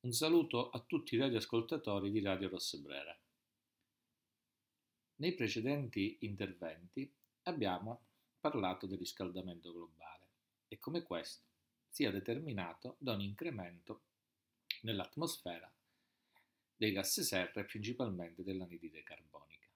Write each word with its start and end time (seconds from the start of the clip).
Un 0.00 0.12
saluto 0.12 0.70
a 0.70 0.78
tutti 0.78 1.16
i 1.16 1.18
radioascoltatori 1.18 2.12
di 2.12 2.20
Radio 2.20 2.48
Rossebrera. 2.48 3.18
Nei 5.16 5.34
precedenti 5.34 6.18
interventi 6.20 7.12
abbiamo 7.42 8.02
parlato 8.38 8.86
del 8.86 8.96
riscaldamento 8.96 9.72
globale 9.72 10.28
e 10.68 10.78
come 10.78 11.02
questo 11.02 11.46
sia 11.88 12.12
determinato 12.12 12.94
da 13.00 13.14
un 13.14 13.22
incremento 13.22 14.02
nell'atmosfera 14.82 15.68
dei 16.76 16.92
gas 16.92 17.20
serra 17.20 17.60
e 17.60 17.64
principalmente 17.64 18.44
dell'anidride 18.44 19.02
carbonica. 19.02 19.66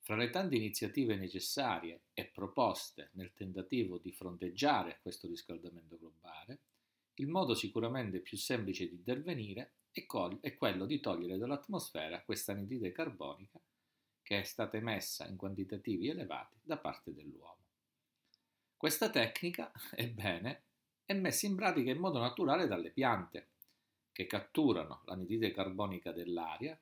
Fra 0.00 0.16
le 0.16 0.30
tante 0.30 0.56
iniziative 0.56 1.16
necessarie 1.16 2.04
e 2.14 2.24
proposte 2.24 3.10
nel 3.12 3.34
tentativo 3.34 3.98
di 3.98 4.12
fronteggiare 4.12 4.98
questo 5.02 5.28
riscaldamento 5.28 5.98
globale, 5.98 6.60
il 7.20 7.28
modo 7.28 7.54
sicuramente 7.54 8.20
più 8.20 8.38
semplice 8.38 8.88
di 8.88 8.94
intervenire 8.94 9.74
è, 9.92 10.06
col- 10.06 10.40
è 10.40 10.56
quello 10.56 10.86
di 10.86 11.00
togliere 11.00 11.36
dall'atmosfera 11.36 12.22
questa 12.22 12.52
anidride 12.52 12.92
carbonica 12.92 13.60
che 14.22 14.40
è 14.40 14.42
stata 14.42 14.76
emessa 14.76 15.26
in 15.26 15.36
quantitativi 15.36 16.08
elevati 16.08 16.56
da 16.62 16.78
parte 16.78 17.12
dell'uomo. 17.12 17.58
Questa 18.76 19.10
tecnica, 19.10 19.70
ebbene, 19.92 20.62
è 21.04 21.12
messa 21.12 21.46
in 21.46 21.56
pratica 21.56 21.90
in 21.90 21.98
modo 21.98 22.18
naturale 22.18 22.66
dalle 22.66 22.90
piante, 22.90 23.48
che 24.12 24.26
catturano 24.26 25.02
l'anidride 25.04 25.50
carbonica 25.50 26.12
dell'aria, 26.12 26.78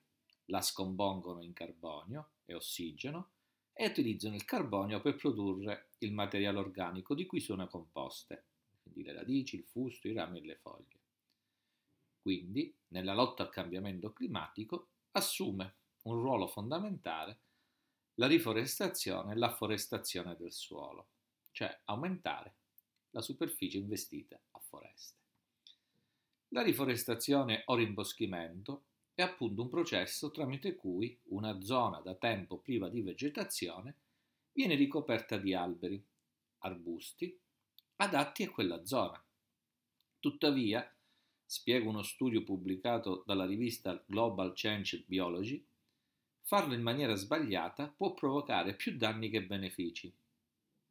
la 0.46 0.60
scompongono 0.60 1.42
in 1.42 1.52
carbonio 1.52 2.30
e 2.44 2.54
ossigeno 2.54 3.30
e 3.72 3.86
utilizzano 3.86 4.34
il 4.34 4.44
carbonio 4.44 5.00
per 5.00 5.16
produrre 5.16 5.88
il 5.98 6.12
materiale 6.12 6.58
organico 6.58 7.14
di 7.14 7.26
cui 7.26 7.40
sono 7.40 7.66
composte, 7.66 8.47
quindi 8.90 9.10
le 9.10 9.16
radici, 9.16 9.56
il 9.56 9.64
fusto, 9.64 10.08
i 10.08 10.12
rami 10.12 10.38
e 10.38 10.44
le 10.44 10.56
foglie. 10.56 10.98
Quindi, 12.20 12.74
nella 12.88 13.14
lotta 13.14 13.42
al 13.42 13.50
cambiamento 13.50 14.12
climatico, 14.12 14.88
assume 15.12 15.74
un 16.02 16.20
ruolo 16.20 16.46
fondamentale 16.48 17.40
la 18.14 18.26
riforestazione 18.26 19.32
e 19.32 19.36
l'afforestazione 19.36 20.36
del 20.36 20.52
suolo 20.52 21.08
cioè 21.58 21.76
aumentare 21.86 22.54
la 23.10 23.20
superficie 23.20 23.78
investita 23.78 24.40
a 24.52 24.60
foreste. 24.60 25.16
La 26.50 26.62
riforestazione 26.62 27.62
o 27.66 27.74
rimboschimento 27.74 28.84
è 29.12 29.22
appunto 29.22 29.62
un 29.62 29.68
processo 29.68 30.30
tramite 30.30 30.76
cui 30.76 31.18
una 31.30 31.60
zona 31.60 31.98
da 31.98 32.14
tempo 32.14 32.58
priva 32.58 32.88
di 32.88 33.02
vegetazione 33.02 33.96
viene 34.52 34.76
ricoperta 34.76 35.36
di 35.36 35.52
alberi, 35.52 36.00
arbusti, 36.58 37.36
adatti 37.98 38.42
a 38.42 38.50
quella 38.50 38.84
zona. 38.84 39.22
Tuttavia, 40.18 40.92
spiega 41.44 41.88
uno 41.88 42.02
studio 42.02 42.42
pubblicato 42.42 43.22
dalla 43.24 43.46
rivista 43.46 44.02
Global 44.06 44.52
Change 44.54 45.04
Biology, 45.06 45.64
farlo 46.42 46.74
in 46.74 46.82
maniera 46.82 47.14
sbagliata 47.14 47.88
può 47.88 48.14
provocare 48.14 48.74
più 48.74 48.96
danni 48.96 49.30
che 49.30 49.44
benefici 49.44 50.12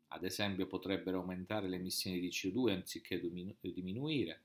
ad 0.09 0.23
esempio 0.23 0.67
potrebbero 0.67 1.19
aumentare 1.19 1.67
le 1.67 1.75
emissioni 1.75 2.19
di 2.19 2.29
CO2 2.29 2.71
anziché 2.71 3.19
diminuire 3.19 4.41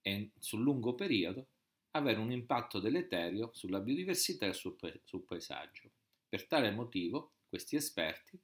e 0.00 0.30
sul 0.38 0.62
lungo 0.62 0.94
periodo 0.94 1.46
avere 1.92 2.20
un 2.20 2.30
impatto 2.30 2.78
deleterio 2.78 3.50
sulla 3.52 3.80
biodiversità 3.80 4.46
e 4.46 4.52
sul, 4.52 4.76
sul 5.04 5.22
paesaggio. 5.22 5.90
Per 6.28 6.46
tale 6.46 6.70
motivo 6.70 7.32
questi 7.48 7.76
esperti 7.76 8.38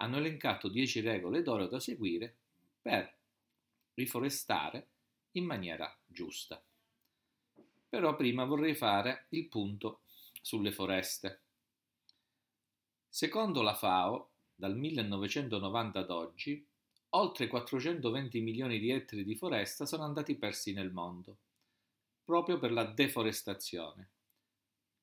hanno 0.00 0.16
elencato 0.18 0.68
10 0.68 1.00
regole 1.00 1.42
d'oro 1.42 1.66
da 1.66 1.80
seguire 1.80 2.36
per 2.80 3.16
riforestare 3.94 4.88
in 5.32 5.44
maniera 5.44 5.96
giusta. 6.06 6.62
Però 7.88 8.14
prima 8.16 8.44
vorrei 8.44 8.74
fare 8.74 9.26
il 9.30 9.48
punto 9.48 10.02
sulle 10.40 10.72
foreste. 10.72 11.42
Secondo 13.08 13.62
la 13.62 13.74
FAO, 13.74 14.30
dal 14.54 14.76
1990 14.76 15.98
ad 15.98 16.10
oggi, 16.10 16.66
oltre 17.10 17.46
420 17.46 18.40
milioni 18.40 18.78
di 18.78 18.90
ettari 18.90 19.24
di 19.24 19.34
foresta 19.34 19.86
sono 19.86 20.04
andati 20.04 20.36
persi 20.36 20.72
nel 20.72 20.92
mondo, 20.92 21.36
proprio 22.24 22.58
per 22.58 22.72
la 22.72 22.84
deforestazione, 22.84 24.10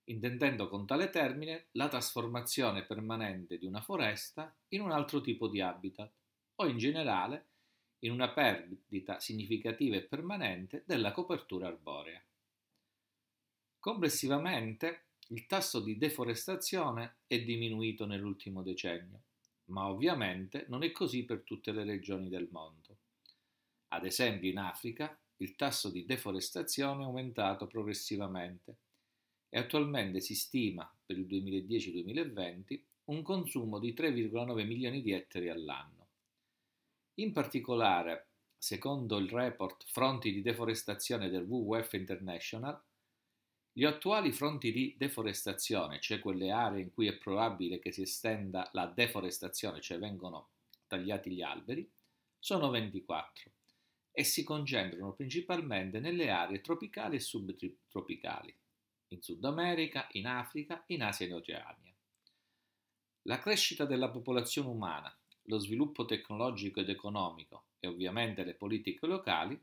intendendo 0.06 0.70
con 0.70 0.86
tale 0.86 1.10
termine 1.10 1.68
la 1.72 1.88
trasformazione 1.88 2.84
permanente 2.84 3.58
di 3.58 3.66
una 3.66 3.82
foresta 3.82 4.56
in 4.70 4.82
un 4.82 4.92
altro 4.92 5.22
tipo 5.22 5.48
di 5.48 5.62
habitat, 5.62 6.12
o 6.58 6.68
in 6.68 6.78
generale 6.78 7.48
in 8.00 8.12
una 8.12 8.30
perdita 8.30 9.20
significativa 9.20 9.96
e 9.96 10.04
permanente 10.04 10.84
della 10.86 11.12
copertura 11.12 11.68
arborea. 11.68 12.22
Complessivamente, 13.80 15.06
il 15.30 15.46
tasso 15.48 15.80
di 15.80 15.98
deforestazione 15.98 17.18
è 17.28 17.42
diminuito 17.42 18.06
nell'ultimo 18.06 18.62
decennio, 18.62 19.22
ma 19.66 19.88
ovviamente 19.88 20.66
non 20.70 20.84
è 20.84 20.92
così 20.92 21.24
per 21.24 21.42
tutte 21.42 21.72
le 21.72 21.84
regioni 21.84 22.30
del 22.30 22.48
mondo. 22.52 22.98
Ad 23.90 24.06
esempio 24.06 24.50
in 24.50 24.58
Africa 24.58 25.18
il 25.38 25.56
tasso 25.56 25.90
di 25.90 26.06
deforestazione 26.06 27.04
è 27.04 27.06
aumentato 27.06 27.68
progressivamente 27.68 28.78
e 29.50 29.58
attualmente 29.58 30.20
si 30.20 30.36
stima 30.36 30.90
per 31.06 31.18
il 31.18 31.26
2010-2020 31.26 32.82
un 33.06 33.22
consumo 33.22 33.80
di 33.80 33.94
3,9 33.94 34.66
milioni 34.66 35.02
di 35.02 35.12
ettari 35.12 35.50
all'anno. 35.50 35.95
In 37.16 37.32
particolare, 37.32 38.32
secondo 38.58 39.18
il 39.18 39.30
report 39.30 39.86
Fronti 39.88 40.34
di 40.34 40.42
deforestazione 40.42 41.30
del 41.30 41.44
WWF 41.44 41.94
International, 41.94 42.82
gli 43.72 43.84
attuali 43.84 44.32
fronti 44.32 44.72
di 44.72 44.96
deforestazione, 44.98 46.00
cioè 46.00 46.20
quelle 46.20 46.50
aree 46.50 46.82
in 46.82 46.94
cui 46.94 47.08
è 47.08 47.18
probabile 47.18 47.80
che 47.80 47.92
si 47.92 48.02
estenda 48.02 48.70
la 48.74 48.86
deforestazione, 48.88 49.82
cioè 49.82 50.00
vengono 50.00 50.50
tagliati 50.88 51.32
gli 51.32 51.42
alberi, 51.42 51.90
sono 52.40 52.70
24 52.70 53.52
e 54.12 54.24
si 54.24 54.44
concentrano 54.44 55.14
principalmente 55.14 56.00
nelle 56.00 56.30
aree 56.30 56.62
tropicali 56.62 57.18
e 57.18 57.20
subtropicali, 57.20 58.58
in 59.10 59.22
Sud 59.22 59.44
America, 59.44 60.08
in 60.12 60.28
Africa, 60.28 60.84
in 60.88 61.04
Asia 61.04 61.26
e 61.26 61.30
in 61.30 61.36
Oceania. 61.36 61.94
La 63.24 63.40
crescita 63.40 63.86
della 63.86 64.10
popolazione 64.10 64.70
umana, 64.70 65.14
lo 65.46 65.60
sviluppo 65.60 66.06
tecnologico 66.06 66.80
ed 66.80 66.90
economico 66.90 67.68
e 67.80 67.88
ovviamente 67.88 68.44
le 68.44 68.56
politiche 68.56 69.08
locali 69.08 69.60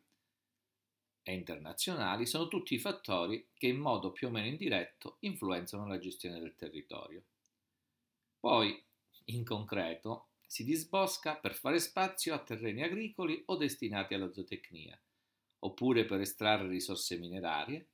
e 1.25 1.33
internazionali 1.35 2.27
sono 2.27 2.47
tutti 2.47 2.79
fattori 2.79 3.49
che 3.55 3.67
in 3.67 3.79
modo 3.79 4.13
più 4.13 4.29
o 4.29 4.31
meno 4.31 4.47
indiretto 4.47 5.17
influenzano 5.23 5.85
la 5.89 5.99
gestione 5.99 6.39
del 6.39 6.55
territorio. 6.55 7.25
Poi, 8.39 8.85
in 9.27 9.43
concreto, 9.43 10.33
si 10.47 10.65
disbosca 10.65 11.39
per 11.39 11.55
fare 11.55 11.79
spazio 11.79 12.35
a 12.35 12.43
terreni 12.43 12.83
agricoli 12.83 13.43
o 13.47 13.57
destinati 13.57 14.13
alla 14.13 14.31
zootecnia, 14.31 15.01
oppure 15.61 16.05
per 16.05 16.21
estrarre 16.21 16.69
risorse 16.69 17.17
minerarie 17.17 17.89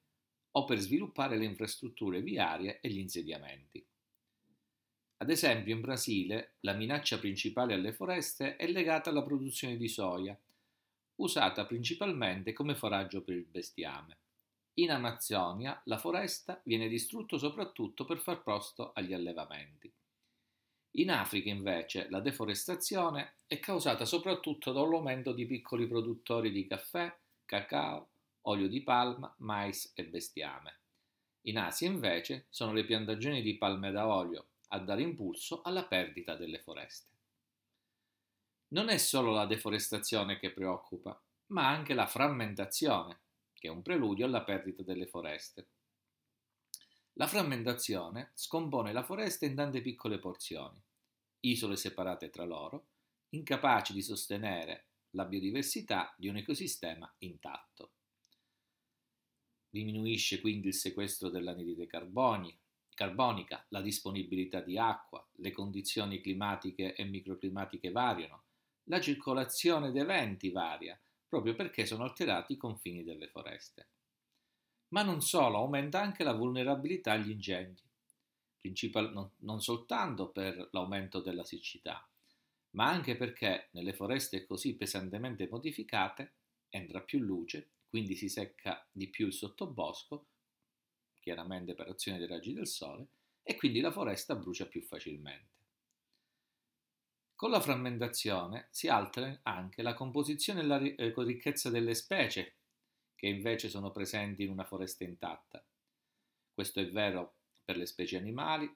o 0.52 0.64
per 0.64 0.78
sviluppare 0.78 1.36
le 1.36 1.44
infrastrutture 1.44 2.20
viarie 2.20 2.80
e 2.80 2.88
gli 2.88 2.98
insediamenti. 2.98 3.86
Ad 5.20 5.30
esempio 5.30 5.74
in 5.74 5.80
Brasile 5.80 6.52
la 6.60 6.74
minaccia 6.74 7.18
principale 7.18 7.74
alle 7.74 7.92
foreste 7.92 8.54
è 8.54 8.68
legata 8.68 9.10
alla 9.10 9.24
produzione 9.24 9.76
di 9.76 9.88
soia 9.88 10.38
usata 11.16 11.66
principalmente 11.66 12.52
come 12.52 12.76
foraggio 12.76 13.22
per 13.22 13.34
il 13.34 13.46
bestiame. 13.50 14.16
In 14.74 14.92
Amazzonia 14.92 15.80
la 15.86 15.98
foresta 15.98 16.60
viene 16.62 16.86
distrutta 16.86 17.36
soprattutto 17.36 18.04
per 18.04 18.18
far 18.18 18.44
posto 18.44 18.92
agli 18.94 19.12
allevamenti. 19.12 19.92
In 20.92 21.10
Africa 21.10 21.48
invece 21.48 22.08
la 22.10 22.20
deforestazione 22.20 23.34
è 23.48 23.58
causata 23.58 24.04
soprattutto 24.04 24.70
dall'aumento 24.70 25.32
di 25.32 25.46
piccoli 25.46 25.88
produttori 25.88 26.52
di 26.52 26.64
caffè, 26.68 27.12
cacao, 27.44 28.08
olio 28.42 28.68
di 28.68 28.82
palma, 28.82 29.34
mais 29.38 29.90
e 29.96 30.04
bestiame. 30.04 30.74
In 31.42 31.58
Asia 31.58 31.88
invece 31.88 32.46
sono 32.50 32.72
le 32.72 32.84
piantagioni 32.84 33.42
di 33.42 33.56
palme 33.58 33.90
da 33.90 34.06
olio 34.06 34.46
a 34.68 34.78
dare 34.78 35.02
impulso 35.02 35.62
alla 35.62 35.84
perdita 35.84 36.36
delle 36.36 36.60
foreste. 36.60 37.16
Non 38.68 38.88
è 38.88 38.98
solo 38.98 39.32
la 39.32 39.46
deforestazione 39.46 40.38
che 40.38 40.52
preoccupa, 40.52 41.20
ma 41.46 41.68
anche 41.68 41.94
la 41.94 42.06
frammentazione, 42.06 43.20
che 43.54 43.68
è 43.68 43.70
un 43.70 43.82
preludio 43.82 44.26
alla 44.26 44.42
perdita 44.42 44.82
delle 44.82 45.06
foreste. 45.06 45.68
La 47.14 47.26
frammentazione 47.26 48.30
scompone 48.34 48.92
la 48.92 49.02
foresta 49.02 49.46
in 49.46 49.54
tante 49.54 49.80
piccole 49.80 50.18
porzioni, 50.18 50.80
isole 51.40 51.76
separate 51.76 52.30
tra 52.30 52.44
loro, 52.44 52.88
incapaci 53.30 53.92
di 53.92 54.02
sostenere 54.02 54.86
la 55.10 55.24
biodiversità 55.24 56.14
di 56.16 56.28
un 56.28 56.36
ecosistema 56.36 57.12
intatto. 57.18 57.92
Diminuisce 59.70 60.40
quindi 60.40 60.68
il 60.68 60.74
sequestro 60.74 61.28
dell'anidride 61.28 61.86
carbonica, 61.86 62.58
la 63.68 63.80
disponibilità 63.80 64.60
di 64.60 64.78
acqua, 64.78 65.26
le 65.36 65.52
condizioni 65.52 66.20
climatiche 66.20 66.94
e 66.94 67.04
microclimatiche 67.04 67.90
variano, 67.90 68.44
la 68.84 69.00
circolazione 69.00 69.92
dei 69.92 70.04
venti 70.04 70.50
varia, 70.50 71.00
proprio 71.28 71.54
perché 71.54 71.86
sono 71.86 72.04
alterati 72.04 72.54
i 72.54 72.56
confini 72.56 73.04
delle 73.04 73.28
foreste. 73.28 73.88
Ma 74.88 75.02
non 75.02 75.20
solo, 75.20 75.58
aumenta 75.58 76.00
anche 76.00 76.24
la 76.24 76.32
vulnerabilità 76.32 77.12
agli 77.12 77.30
incendi, 77.30 77.82
non, 79.12 79.30
non 79.38 79.60
soltanto 79.60 80.30
per 80.30 80.68
l'aumento 80.72 81.20
della 81.20 81.44
siccità, 81.44 82.06
ma 82.70 82.88
anche 82.88 83.16
perché 83.16 83.68
nelle 83.72 83.92
foreste 83.92 84.44
così 84.46 84.74
pesantemente 84.74 85.48
modificate 85.50 86.34
entra 86.70 87.00
più 87.00 87.18
luce, 87.20 87.70
quindi 87.88 88.14
si 88.14 88.28
secca 88.28 88.86
di 88.90 89.08
più 89.08 89.26
il 89.26 89.32
sottobosco, 89.32 90.26
chiaramente 91.28 91.74
per 91.74 91.88
azione 91.88 92.16
dei 92.16 92.26
raggi 92.26 92.54
del 92.54 92.66
sole, 92.66 93.08
e 93.42 93.54
quindi 93.54 93.80
la 93.80 93.92
foresta 93.92 94.34
brucia 94.34 94.66
più 94.66 94.80
facilmente. 94.80 95.56
Con 97.34 97.50
la 97.50 97.60
frammentazione 97.60 98.68
si 98.70 98.88
altera 98.88 99.40
anche 99.42 99.82
la 99.82 99.92
composizione 99.92 100.60
e 100.60 100.64
la 100.64 100.80
eh, 100.80 101.12
ricchezza 101.16 101.68
delle 101.68 101.94
specie 101.94 102.54
che 103.14 103.26
invece 103.26 103.68
sono 103.68 103.92
presenti 103.92 104.44
in 104.44 104.50
una 104.50 104.64
foresta 104.64 105.04
intatta. 105.04 105.62
Questo 106.50 106.80
è 106.80 106.88
vero 106.90 107.36
per 107.62 107.76
le 107.76 107.84
specie 107.84 108.16
animali, 108.16 108.74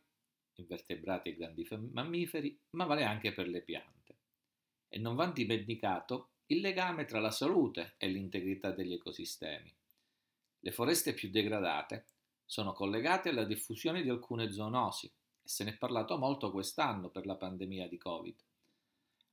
invertebrati 0.57 1.31
e 1.31 1.37
grandi 1.37 1.67
mammiferi, 1.91 2.61
ma 2.73 2.85
vale 2.85 3.05
anche 3.05 3.33
per 3.33 3.49
le 3.49 3.63
piante. 3.63 4.17
E 4.89 4.99
non 4.99 5.15
va 5.15 5.27
dimenticato 5.27 6.33
il 6.47 6.61
legame 6.61 7.07
tra 7.07 7.19
la 7.19 7.31
salute 7.31 7.95
e 7.97 8.09
l'integrità 8.09 8.73
degli 8.73 8.93
ecosistemi. 8.93 9.75
Le 10.61 10.71
foreste 10.71 11.15
più 11.15 11.31
degradate 11.31 12.05
sono 12.45 12.73
collegate 12.73 13.31
alla 13.31 13.45
diffusione 13.45 14.03
di 14.03 14.09
alcune 14.09 14.51
zoonosi 14.51 15.07
e 15.07 15.49
se 15.49 15.65
ne 15.65 15.71
è 15.71 15.77
parlato 15.77 16.19
molto 16.19 16.51
quest'anno 16.51 17.09
per 17.09 17.27
la 17.27 17.37
pandemia 17.37 17.89
di 17.89 17.99
Covid. 17.99 18.37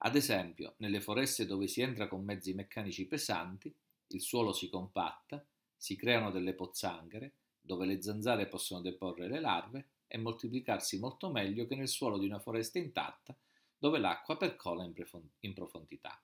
Ad 0.02 0.16
esempio, 0.16 0.76
nelle 0.78 1.02
foreste 1.02 1.46
dove 1.46 1.68
si 1.68 1.82
entra 1.82 2.08
con 2.08 2.24
mezzi 2.24 2.54
meccanici 2.54 3.06
pesanti, 3.06 3.74
il 4.08 4.22
suolo 4.22 4.54
si 4.54 4.70
compatta, 4.70 5.44
si 5.76 5.96
creano 5.96 6.32
delle 6.32 6.54
pozzanghere, 6.54 7.34
dove 7.62 7.86
le 7.86 8.02
zanzare 8.02 8.48
possono 8.48 8.82
deporre 8.82 9.28
le 9.28 9.40
larve 9.40 9.88
e 10.08 10.18
moltiplicarsi 10.18 10.98
molto 11.00 11.30
meglio 11.30 11.68
che 11.68 11.76
nel 11.76 11.88
suolo 11.88 12.18
di 12.18 12.26
una 12.26 12.40
foresta 12.40 12.80
intatta 12.80 13.36
dove 13.78 14.00
l'acqua 14.00 14.38
percola 14.38 14.84
in 14.84 15.54
profondità. 15.54 16.22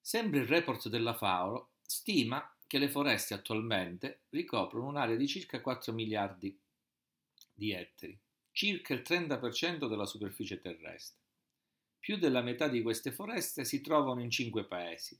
Sempre 0.00 0.38
il 0.38 0.46
report 0.46 0.88
della 0.88 1.14
FAO 1.14 1.70
stima 1.82 2.55
che 2.66 2.78
le 2.78 2.88
foreste 2.88 3.34
attualmente 3.34 4.24
ricoprono 4.30 4.86
un'area 4.86 5.16
di 5.16 5.26
circa 5.26 5.60
4 5.60 5.92
miliardi 5.92 6.58
di 7.52 7.72
ettari, 7.72 8.18
circa 8.50 8.94
il 8.94 9.02
30% 9.02 9.88
della 9.88 10.06
superficie 10.06 10.60
terrestre. 10.60 11.24
Più 11.98 12.16
della 12.16 12.42
metà 12.42 12.68
di 12.68 12.82
queste 12.82 13.12
foreste 13.12 13.64
si 13.64 13.80
trovano 13.80 14.20
in 14.20 14.30
cinque 14.30 14.64
paesi, 14.64 15.18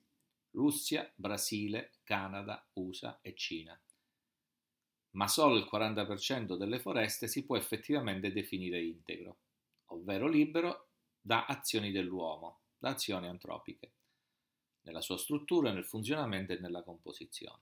Russia, 0.51 1.11
Brasile, 1.15 1.93
Canada, 2.05 2.67
USA 2.75 3.19
e 3.23 3.35
Cina 3.35 3.79
ma 5.17 5.29
solo 5.29 5.57
il 5.57 5.69
40% 5.71 6.57
delle 6.57 6.79
foreste 6.79 7.27
si 7.27 7.45
può 7.45 7.57
effettivamente 7.57 8.33
definire 8.33 8.83
integro, 8.83 9.39
ovvero 9.87 10.29
libero 10.29 10.91
da 11.21 11.47
azioni 11.47 11.91
dell'uomo, 11.91 12.61
da 12.79 12.91
azioni 12.91 13.27
antropiche, 13.27 13.93
nella 14.87 15.01
sua 15.01 15.19
struttura, 15.19 15.73
nel 15.73 15.85
funzionamento 15.85 16.53
e 16.53 16.59
nella 16.59 16.83
composizione. 16.83 17.61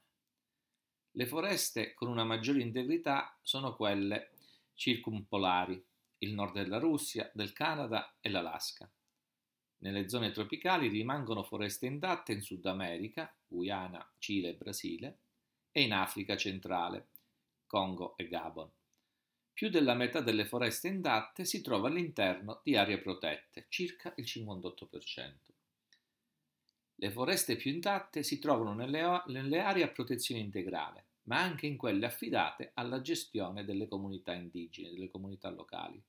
Le 1.12 1.26
foreste 1.26 1.94
con 1.94 2.08
una 2.08 2.24
maggiore 2.24 2.60
integrità 2.60 3.36
sono 3.42 3.74
quelle 3.74 4.30
circumpolari, 4.74 5.82
il 6.18 6.34
nord 6.34 6.54
della 6.54 6.78
Russia, 6.78 7.30
del 7.32 7.52
Canada 7.52 8.16
e 8.20 8.28
l'Alaska. 8.28 8.90
Nelle 9.78 10.08
zone 10.08 10.30
tropicali 10.30 10.88
rimangono 10.88 11.42
foreste 11.42 11.86
intatte 11.86 12.32
in 12.32 12.42
Sud 12.42 12.64
America, 12.66 13.32
Guyana, 13.46 14.06
Cile 14.18 14.50
e 14.50 14.54
Brasile, 14.54 15.18
e 15.70 15.82
in 15.82 15.92
Africa 15.92 16.36
centrale, 16.36 17.08
Congo 17.66 18.16
e 18.16 18.28
Gabon. 18.28 18.70
Più 19.52 19.68
della 19.68 19.94
metà 19.94 20.20
delle 20.20 20.46
foreste 20.46 20.88
intatte 20.88 21.44
si 21.44 21.60
trova 21.60 21.88
all'interno 21.88 22.60
di 22.64 22.76
aree 22.76 22.98
protette, 22.98 23.66
circa 23.68 24.12
il 24.16 24.24
58%. 24.24 25.53
Le 27.04 27.10
foreste 27.10 27.56
più 27.56 27.70
intatte 27.70 28.22
si 28.22 28.38
trovano 28.38 28.72
nelle, 28.72 29.22
nelle 29.26 29.60
aree 29.60 29.82
a 29.82 29.88
protezione 29.88 30.40
integrale, 30.40 31.08
ma 31.24 31.38
anche 31.38 31.66
in 31.66 31.76
quelle 31.76 32.06
affidate 32.06 32.70
alla 32.72 33.02
gestione 33.02 33.62
delle 33.66 33.86
comunità 33.86 34.32
indigene, 34.32 34.90
delle 34.90 35.10
comunità 35.10 35.50
locali. 35.50 36.02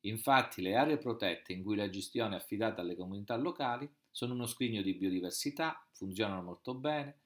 Infatti 0.00 0.62
le 0.62 0.74
aree 0.74 0.98
protette 0.98 1.52
in 1.52 1.62
cui 1.62 1.76
la 1.76 1.88
gestione 1.88 2.34
è 2.34 2.38
affidata 2.38 2.80
alle 2.80 2.96
comunità 2.96 3.36
locali 3.36 3.88
sono 4.10 4.34
uno 4.34 4.46
scrigno 4.46 4.82
di 4.82 4.94
biodiversità, 4.94 5.86
funzionano 5.92 6.42
molto 6.42 6.74
bene, 6.74 7.20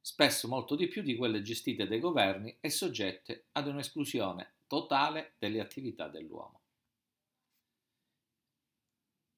spesso 0.00 0.48
molto 0.48 0.76
di 0.76 0.88
più 0.88 1.02
di 1.02 1.16
quelle 1.16 1.42
gestite 1.42 1.86
dai 1.86 2.00
governi 2.00 2.56
e 2.58 2.70
soggette 2.70 3.48
ad 3.52 3.66
un'esclusione 3.66 4.60
totale 4.66 5.34
delle 5.38 5.60
attività 5.60 6.08
dell'uomo. 6.08 6.63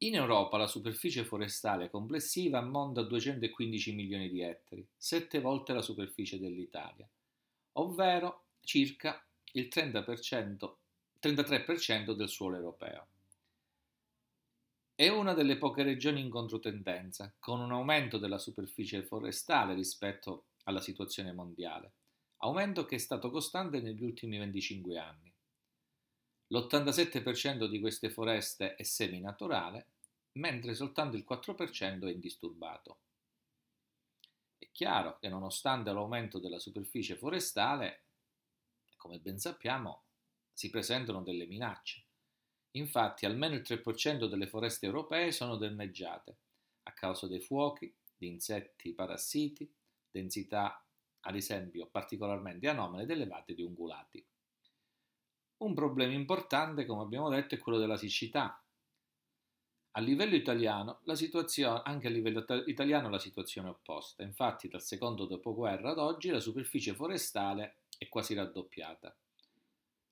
In 0.00 0.14
Europa 0.14 0.58
la 0.58 0.66
superficie 0.66 1.24
forestale 1.24 1.88
complessiva 1.88 2.58
ammonta 2.58 3.00
a 3.00 3.04
215 3.04 3.94
milioni 3.94 4.28
di 4.28 4.42
ettari, 4.42 4.86
sette 4.94 5.40
volte 5.40 5.72
la 5.72 5.80
superficie 5.80 6.38
dell'Italia, 6.38 7.08
ovvero 7.72 8.48
circa 8.60 9.24
il 9.52 9.68
30%, 9.72 10.74
33% 11.18 12.12
del 12.12 12.28
suolo 12.28 12.56
europeo. 12.56 13.06
È 14.94 15.08
una 15.08 15.32
delle 15.32 15.56
poche 15.56 15.82
regioni 15.82 16.20
in 16.20 16.28
controtendenza, 16.28 17.34
con 17.38 17.60
un 17.60 17.72
aumento 17.72 18.18
della 18.18 18.38
superficie 18.38 19.02
forestale 19.02 19.72
rispetto 19.72 20.48
alla 20.64 20.82
situazione 20.82 21.32
mondiale, 21.32 21.92
aumento 22.38 22.84
che 22.84 22.96
è 22.96 22.98
stato 22.98 23.30
costante 23.30 23.80
negli 23.80 24.04
ultimi 24.04 24.36
25 24.36 24.98
anni. 24.98 25.25
L'87% 26.48 27.66
di 27.66 27.80
queste 27.80 28.10
foreste 28.10 28.76
è 28.76 28.82
seminaturale, 28.84 29.88
mentre 30.32 30.74
soltanto 30.74 31.16
il 31.16 31.24
4% 31.28 32.06
è 32.06 32.10
indisturbato. 32.10 32.98
È 34.58 34.68
chiaro 34.70 35.18
che 35.18 35.28
nonostante 35.28 35.92
l'aumento 35.92 36.38
della 36.38 36.58
superficie 36.58 37.16
forestale, 37.16 38.02
come 38.96 39.18
ben 39.18 39.38
sappiamo, 39.38 40.04
si 40.52 40.70
presentano 40.70 41.22
delle 41.22 41.46
minacce. 41.46 42.04
Infatti 42.72 43.26
almeno 43.26 43.54
il 43.54 43.62
3% 43.62 44.26
delle 44.26 44.46
foreste 44.46 44.86
europee 44.86 45.32
sono 45.32 45.56
danneggiate 45.56 46.36
a 46.84 46.92
causa 46.92 47.26
dei 47.26 47.40
fuochi, 47.40 47.92
di 48.16 48.28
insetti 48.28 48.92
parassiti, 48.92 49.70
densità 50.10 50.80
ad 51.20 51.34
esempio 51.34 51.86
particolarmente 51.86 52.68
anomale 52.68 53.02
ed 53.02 53.10
elevate 53.10 53.54
di 53.54 53.62
ungulati. 53.62 54.24
Un 55.58 55.72
problema 55.72 56.12
importante, 56.12 56.84
come 56.84 57.02
abbiamo 57.02 57.30
detto, 57.30 57.54
è 57.54 57.58
quello 57.58 57.78
della 57.78 57.96
siccità. 57.96 58.62
A 59.92 60.00
livello 60.00 60.34
italiano, 60.34 61.00
anche 61.82 62.06
a 62.06 62.10
livello 62.10 62.44
italiano 62.66 63.08
la 63.08 63.18
situazione 63.18 63.68
è 63.68 63.70
opposta. 63.70 64.22
Infatti, 64.22 64.68
dal 64.68 64.82
secondo 64.82 65.24
dopoguerra 65.24 65.92
ad 65.92 65.98
oggi 65.98 66.28
la 66.28 66.40
superficie 66.40 66.94
forestale 66.94 67.78
è 67.96 68.06
quasi 68.08 68.34
raddoppiata. 68.34 69.16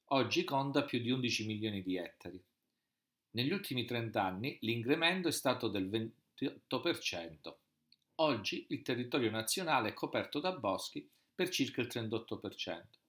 Oggi 0.08 0.44
conta 0.44 0.84
più 0.84 1.00
di 1.00 1.10
11 1.10 1.46
milioni 1.46 1.82
di 1.82 1.96
ettari. 1.98 2.42
Negli 3.32 3.52
ultimi 3.52 3.84
30 3.84 4.22
anni 4.22 4.56
l'incremento 4.62 5.28
è 5.28 5.32
stato 5.32 5.68
del 5.68 5.90
28%. 6.38 7.54
Oggi 8.16 8.66
il 8.70 8.80
territorio 8.80 9.30
nazionale 9.30 9.90
è 9.90 9.92
coperto 9.92 10.40
da 10.40 10.52
boschi 10.52 11.06
per 11.34 11.50
circa 11.50 11.82
il 11.82 11.88
38%. 11.88 13.03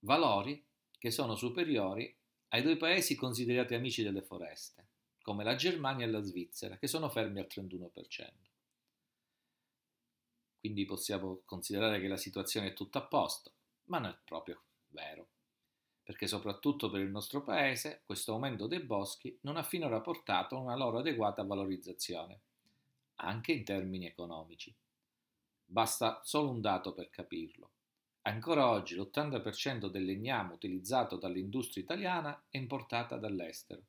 Valori 0.00 0.64
che 0.98 1.10
sono 1.10 1.36
superiori 1.36 2.14
ai 2.48 2.62
due 2.62 2.76
paesi 2.76 3.14
considerati 3.14 3.74
amici 3.74 4.02
delle 4.02 4.22
foreste, 4.22 4.88
come 5.22 5.44
la 5.44 5.54
Germania 5.54 6.04
e 6.04 6.10
la 6.10 6.22
Svizzera, 6.22 6.76
che 6.78 6.86
sono 6.86 7.08
fermi 7.08 7.40
al 7.40 7.46
31%. 7.48 8.32
Quindi 10.58 10.84
possiamo 10.84 11.40
considerare 11.44 12.00
che 12.00 12.08
la 12.08 12.16
situazione 12.16 12.68
è 12.68 12.74
tutta 12.74 12.98
a 12.98 13.06
posto, 13.06 13.52
ma 13.84 13.98
non 13.98 14.10
è 14.10 14.18
proprio 14.24 14.62
vero, 14.88 15.28
perché 16.02 16.26
soprattutto 16.26 16.90
per 16.90 17.00
il 17.00 17.10
nostro 17.10 17.42
paese 17.42 18.02
questo 18.04 18.32
aumento 18.32 18.66
dei 18.66 18.80
boschi 18.80 19.38
non 19.42 19.56
ha 19.56 19.62
finora 19.62 20.00
portato 20.00 20.56
a 20.56 20.60
una 20.60 20.76
loro 20.76 20.98
adeguata 20.98 21.44
valorizzazione 21.44 22.40
anche 23.22 23.52
in 23.52 23.64
termini 23.64 24.06
economici. 24.06 24.74
Basta 25.64 26.20
solo 26.24 26.50
un 26.50 26.60
dato 26.60 26.92
per 26.92 27.10
capirlo. 27.10 27.70
Ancora 28.22 28.68
oggi 28.68 28.96
l'80% 28.96 29.88
del 29.88 30.04
legname 30.04 30.52
utilizzato 30.52 31.16
dall'industria 31.16 31.82
italiana 31.82 32.44
è 32.50 32.58
importata 32.58 33.16
dall'estero. 33.16 33.82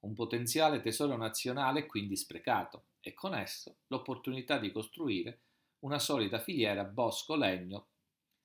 Un 0.00 0.14
potenziale 0.14 0.80
tesoro 0.80 1.16
nazionale 1.16 1.80
è 1.80 1.86
quindi 1.86 2.16
sprecato 2.16 2.86
e 3.00 3.14
con 3.14 3.34
esso 3.34 3.76
l'opportunità 3.86 4.58
di 4.58 4.72
costruire 4.72 5.42
una 5.80 6.00
solida 6.00 6.40
filiera 6.40 6.82
bosco-legno 6.82 7.86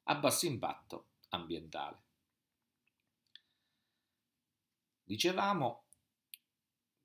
a 0.04 0.16
basso 0.16 0.46
impatto 0.46 1.08
ambientale. 1.30 2.04
Dicevamo 5.04 5.86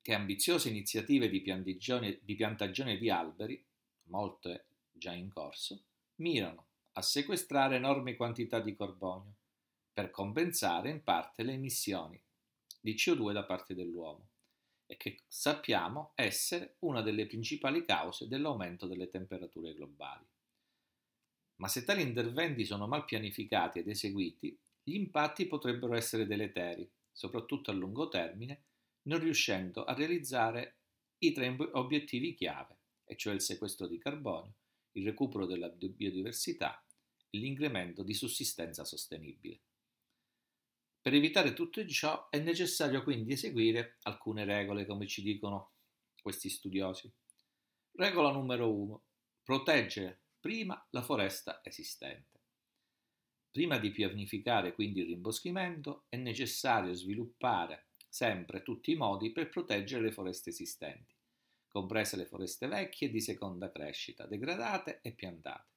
che 0.01 0.13
ambiziose 0.13 0.69
iniziative 0.69 1.29
di 1.29 1.41
piantagione, 1.41 2.19
di 2.21 2.35
piantagione 2.35 2.97
di 2.97 3.09
alberi, 3.09 3.63
molte 4.03 4.65
già 4.91 5.13
in 5.13 5.29
corso, 5.29 5.83
mirano 6.15 6.69
a 6.93 7.01
sequestrare 7.01 7.77
enormi 7.77 8.15
quantità 8.15 8.59
di 8.59 8.75
carbonio 8.75 9.35
per 9.93 10.09
compensare 10.11 10.89
in 10.89 11.03
parte 11.03 11.43
le 11.43 11.53
emissioni 11.53 12.21
di 12.79 12.93
CO2 12.95 13.31
da 13.31 13.43
parte 13.45 13.75
dell'uomo 13.75 14.27
e 14.85 14.97
che 14.97 15.21
sappiamo 15.27 16.11
essere 16.15 16.75
una 16.79 17.01
delle 17.01 17.27
principali 17.27 17.85
cause 17.85 18.27
dell'aumento 18.27 18.87
delle 18.87 19.09
temperature 19.09 19.73
globali. 19.73 20.25
Ma 21.57 21.67
se 21.67 21.85
tali 21.85 22.01
interventi 22.01 22.65
sono 22.65 22.87
mal 22.87 23.05
pianificati 23.05 23.79
ed 23.79 23.87
eseguiti, 23.87 24.57
gli 24.83 24.95
impatti 24.95 25.45
potrebbero 25.45 25.93
essere 25.93 26.25
deleteri, 26.25 26.89
soprattutto 27.11 27.71
a 27.71 27.73
lungo 27.73 28.09
termine, 28.09 28.63
non 29.03 29.19
riuscendo 29.19 29.85
a 29.85 29.93
realizzare 29.93 30.79
i 31.19 31.31
tre 31.31 31.55
obiettivi 31.73 32.33
chiave, 32.33 32.77
e 33.05 33.15
cioè 33.15 33.33
il 33.33 33.41
sequestro 33.41 33.87
di 33.87 33.97
carbonio, 33.97 34.55
il 34.93 35.05
recupero 35.05 35.45
della 35.45 35.69
biodiversità 35.69 36.83
e 37.29 37.37
l'incremento 37.37 38.03
di 38.03 38.13
sussistenza 38.13 38.83
sostenibile. 38.83 39.61
Per 41.01 41.13
evitare 41.13 41.53
tutto 41.53 41.85
ciò 41.87 42.29
è 42.29 42.39
necessario 42.39 43.01
quindi 43.01 43.33
eseguire 43.33 43.97
alcune 44.03 44.45
regole, 44.45 44.85
come 44.85 45.07
ci 45.07 45.23
dicono 45.23 45.71
questi 46.21 46.49
studiosi. 46.49 47.11
Regola 47.93 48.31
numero 48.31 48.71
1. 48.71 49.03
Proteggere 49.43 50.21
prima 50.39 50.87
la 50.91 51.01
foresta 51.01 51.61
esistente. 51.63 52.39
Prima 53.49 53.79
di 53.79 53.91
pianificare 53.91 54.73
quindi 54.73 55.01
il 55.01 55.07
rimboschimento 55.07 56.05
è 56.07 56.15
necessario 56.17 56.93
sviluppare 56.93 57.87
sempre 58.07 58.61
tutti 58.61 58.91
i 58.91 58.95
modi 58.95 59.31
per 59.31 59.49
proteggere 59.49 60.03
le 60.03 60.11
foreste 60.11 60.51
esistenti, 60.51 61.15
comprese 61.71 62.17
le 62.17 62.25
foreste 62.25 62.67
vecchie 62.67 63.09
di 63.09 63.21
seconda 63.21 63.71
crescita, 63.71 64.25
degradate 64.25 64.99
e 65.01 65.11
piantate. 65.11 65.69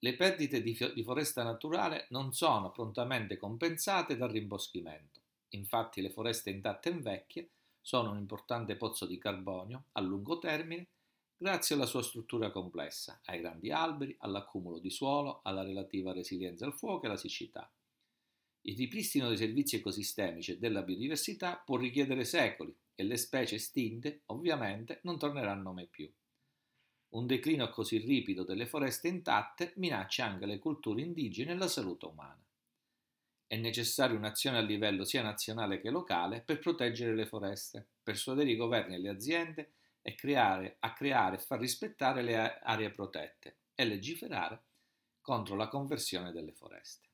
Le 0.00 0.14
perdite 0.14 0.62
di, 0.62 0.76
di, 0.94 1.02
foresta 1.02 1.42
naturale 1.42 2.06
non 2.10 2.32
sono 2.32 2.70
prontamente 2.70 3.36
compensate 3.36 4.16
dal 4.16 4.30
rimboschimento. 4.30 5.20
Infatti 5.50 6.00
le 6.00 6.10
foreste 6.10 6.50
intatte 6.50 6.90
e 6.90 6.94
vecchie 6.94 7.50
sono 7.80 8.10
un 8.10 8.18
importante 8.18 8.76
pozzo 8.76 9.06
di 9.06 9.18
carbonio 9.18 9.86
a 9.92 10.00
lungo 10.00 10.38
termine 10.38 10.86
grazie 11.36 11.74
alla 11.74 11.86
sua 11.86 12.02
struttura 12.02 12.50
complessa, 12.50 13.20
ai 13.24 13.40
grandi 13.40 13.70
alberi, 13.70 14.16
all'accumulo 14.20 14.78
di 14.78 14.90
suolo, 14.90 15.40
alla 15.42 15.62
relativa 15.62 16.12
resilienza 16.12 16.64
al 16.64 16.74
fuoco 16.74 17.04
e 17.04 17.08
alla 17.08 17.16
siccità. 17.16 17.70
Il 18.62 18.76
ripristino 18.76 19.28
dei 19.28 19.36
servizi 19.36 19.76
ecosistemici 19.76 20.52
e 20.52 20.58
della 20.58 20.82
biodiversità 20.82 21.56
può 21.56 21.76
richiedere 21.76 22.24
secoli 22.24 22.74
e 23.00 23.04
le 23.04 23.16
specie 23.16 23.54
estinte, 23.54 24.22
ovviamente, 24.26 24.98
non 25.04 25.20
torneranno 25.20 25.72
mai 25.72 25.86
più. 25.86 26.12
Un 27.10 27.26
declino 27.28 27.70
così 27.70 27.98
ripido 27.98 28.42
delle 28.42 28.66
foreste 28.66 29.06
intatte 29.06 29.72
minaccia 29.76 30.26
anche 30.26 30.46
le 30.46 30.58
culture 30.58 31.00
indigene 31.00 31.52
e 31.52 31.54
la 31.54 31.68
salute 31.68 32.06
umana. 32.06 32.44
È 33.46 33.56
necessaria 33.56 34.16
un'azione 34.16 34.58
a 34.58 34.62
livello 34.62 35.04
sia 35.04 35.22
nazionale 35.22 35.80
che 35.80 35.90
locale 35.90 36.40
per 36.40 36.58
proteggere 36.58 37.14
le 37.14 37.26
foreste, 37.26 37.86
persuadere 38.02 38.50
i 38.50 38.56
governi 38.56 38.96
e 38.96 38.98
le 38.98 39.10
aziende 39.10 39.72
a 40.02 40.12
creare, 40.14 40.76
a 40.80 40.92
creare 40.92 41.36
e 41.36 41.40
far 41.40 41.60
rispettare 41.60 42.22
le 42.22 42.58
aree 42.58 42.90
protette 42.90 43.58
e 43.76 43.84
legiferare 43.84 44.60
contro 45.20 45.54
la 45.54 45.68
conversione 45.68 46.32
delle 46.32 46.52
foreste. 46.52 47.06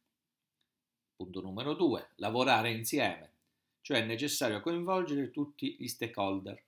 Punto 1.15 1.43
numero 1.43 1.75
2. 1.75 2.13
Lavorare 2.17 2.71
insieme, 2.73 3.34
cioè 3.85 3.99
è 3.99 4.07
necessario 4.07 4.63
coinvolgere 4.63 5.31
tutti 5.31 5.77
gli 5.79 5.89
stakeholder 5.89 6.65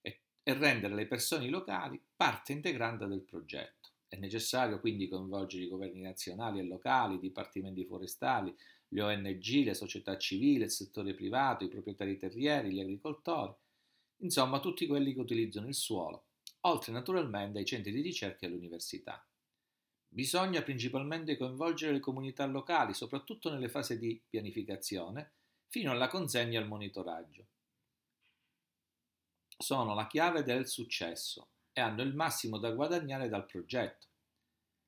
e 0.00 0.20
rendere 0.52 0.94
le 0.94 1.08
persone 1.08 1.48
locali 1.48 2.00
parte 2.14 2.52
integrante 2.52 3.08
del 3.08 3.22
progetto. 3.22 3.88
È 4.06 4.16
necessario 4.16 4.78
quindi 4.78 5.08
coinvolgere 5.08 5.64
i 5.64 5.68
governi 5.68 6.00
nazionali 6.02 6.60
e 6.60 6.62
locali, 6.62 7.16
i 7.16 7.18
dipartimenti 7.18 7.84
forestali, 7.84 8.54
le 8.86 9.02
ONG, 9.02 9.64
le 9.64 9.74
società 9.74 10.16
civili, 10.16 10.62
il 10.62 10.70
settore 10.70 11.14
privato, 11.14 11.64
i 11.64 11.68
proprietari 11.68 12.16
terrieri, 12.16 12.70
gli 12.70 12.78
agricoltori, 12.78 13.52
insomma 14.18 14.60
tutti 14.60 14.86
quelli 14.86 15.12
che 15.12 15.18
utilizzano 15.18 15.66
il 15.66 15.74
suolo, 15.74 16.26
oltre 16.60 16.92
naturalmente 16.92 17.58
ai 17.58 17.64
centri 17.64 17.90
di 17.90 18.00
ricerca 18.00 18.44
e 18.44 18.46
alle 18.46 18.58
università. 18.58 19.26
Bisogna 20.06 20.62
principalmente 20.62 21.36
coinvolgere 21.36 21.94
le 21.94 22.00
comunità 22.00 22.46
locali, 22.46 22.94
soprattutto 22.94 23.50
nelle 23.50 23.68
fasi 23.68 23.98
di 23.98 24.22
pianificazione, 24.28 25.32
fino 25.74 25.90
alla 25.90 26.06
consegna 26.06 26.60
e 26.60 26.62
al 26.62 26.68
monitoraggio 26.68 27.46
sono 29.58 29.92
la 29.92 30.06
chiave 30.06 30.44
del 30.44 30.68
successo 30.68 31.48
e 31.72 31.80
hanno 31.80 32.02
il 32.02 32.14
massimo 32.14 32.58
da 32.58 32.70
guadagnare 32.70 33.28
dal 33.28 33.44
progetto. 33.44 34.06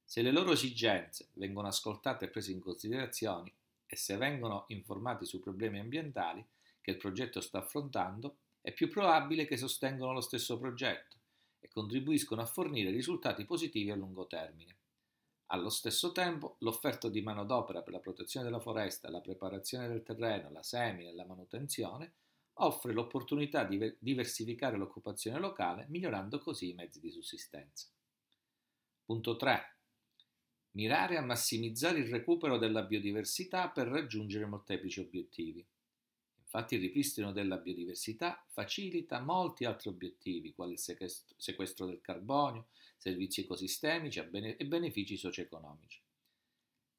Se 0.05 0.23
le 0.23 0.31
loro 0.31 0.53
esigenze 0.53 1.31
vengono 1.33 1.67
ascoltate 1.67 2.27
e 2.27 2.29
prese 2.29 2.53
in 2.53 2.61
considerazione 2.61 3.53
e 3.85 3.97
se 3.97 4.17
vengono 4.17 4.67
informati 4.69 5.25
sui 5.25 5.41
problemi 5.41 5.81
ambientali 5.81 6.47
che 6.81 6.93
il 6.93 6.99
progetto 6.99 7.41
sta 7.41 7.59
affrontando, 7.59 8.37
è 8.61 8.73
più 8.73 8.89
probabile 8.89 9.45
che 9.45 9.57
sostengano 9.57 10.13
lo 10.13 10.21
stesso 10.21 10.57
progetto 10.57 11.17
e 11.59 11.69
contribuiscono 11.69 12.43
a 12.43 12.47
fornire 12.47 12.93
risultati 12.93 13.45
positivi 13.45 13.91
a 13.91 13.97
lungo 13.97 14.29
termine. 14.29 14.77
Allo 15.51 15.71
stesso 15.71 16.11
tempo, 16.11 16.57
l'offerta 16.61 17.09
di 17.09 17.23
manodopera 17.23 17.83
per 17.83 17.93
la 17.93 18.01
protezione 18.01 18.47
della 18.47 18.59
foresta, 18.59 19.11
la 19.11 19.21
preparazione 19.21 19.87
del 19.87 20.03
terreno, 20.03 20.51
la 20.51 20.65
semina 20.65 21.09
e 21.09 21.15
la 21.15 21.25
manutenzione 21.25 22.15
offre 22.59 22.93
l'opportunità 22.93 23.65
di 23.65 23.97
diversificare 23.99 24.77
l'occupazione 24.77 25.39
locale, 25.39 25.87
migliorando 25.89 26.39
così 26.41 26.71
i 26.71 26.75
mezzi 26.75 27.01
di 27.01 27.11
sussistenza. 27.11 27.89
Punto 29.05 29.37
3. 29.37 29.77
Mirare 30.73 31.17
a 31.17 31.23
massimizzare 31.23 32.01
il 32.01 32.11
recupero 32.11 32.59
della 32.59 32.83
biodiversità 32.83 33.71
per 33.71 33.87
raggiungere 33.87 34.47
molteplici 34.47 35.01
obiettivi. 35.01 35.65
Infatti 36.47 36.77
il 36.77 36.81
ripristino 36.81 37.33
della 37.33 37.59
biodiversità 37.59 38.43
facilita 38.49 39.21
molti 39.21 39.65
altri 39.65 39.91
obiettivi, 39.91 40.55
quali 40.55 40.75
il 40.75 40.79
sequestro 41.37 41.87
del 41.87 42.01
carbonio, 42.01 42.69
servizi 42.97 43.41
ecosistemici 43.41 44.21
e 44.21 44.65
benefici 44.65 45.17
socio-economici. 45.17 46.01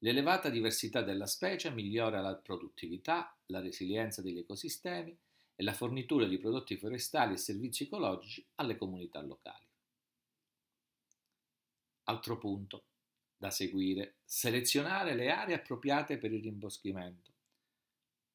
L'elevata 0.00 0.48
diversità 0.48 1.02
della 1.02 1.26
specie 1.26 1.70
migliora 1.70 2.20
la 2.20 2.36
produttività, 2.36 3.36
la 3.46 3.60
resilienza 3.60 4.22
degli 4.22 4.38
ecosistemi 4.38 5.16
e 5.56 5.62
la 5.64 5.72
fornitura 5.72 6.26
di 6.26 6.38
prodotti 6.38 6.76
forestali 6.76 7.32
e 7.32 7.38
servizi 7.38 7.84
ecologici 7.84 8.46
alle 8.56 8.76
comunità 8.76 9.20
locali. 9.22 9.66
Altro 12.04 12.38
punto 12.38 12.84
da 13.36 13.50
seguire, 13.50 14.18
selezionare 14.24 15.14
le 15.14 15.30
aree 15.30 15.54
appropriate 15.56 16.18
per 16.18 16.32
il 16.32 16.42
rimboschimento, 16.42 17.32